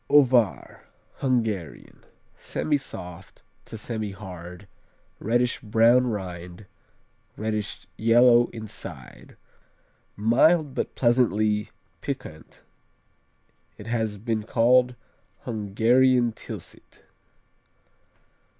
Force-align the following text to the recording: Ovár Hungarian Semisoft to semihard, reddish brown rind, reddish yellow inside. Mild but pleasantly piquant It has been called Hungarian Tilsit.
Ovár 0.09 0.79
Hungarian 1.19 2.03
Semisoft 2.35 3.43
to 3.65 3.77
semihard, 3.77 4.67
reddish 5.19 5.59
brown 5.59 6.07
rind, 6.07 6.65
reddish 7.37 7.85
yellow 7.97 8.47
inside. 8.47 9.37
Mild 10.15 10.73
but 10.73 10.95
pleasantly 10.95 11.69
piquant 12.01 12.63
It 13.77 13.85
has 13.85 14.17
been 14.17 14.41
called 14.41 14.95
Hungarian 15.41 16.31
Tilsit. 16.31 17.03